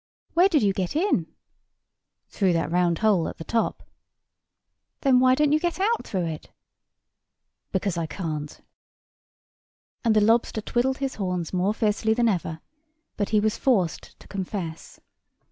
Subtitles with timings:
[0.33, 1.27] "Where did you get in?"
[2.29, 3.83] "Through that round hole at the top."
[5.01, 6.49] "Then why don't you get out through it?"
[7.71, 8.61] "Because I can't:"
[10.03, 12.61] and the lobster twiddled his horns more fiercely than ever,
[13.15, 14.99] but he was forced to confess.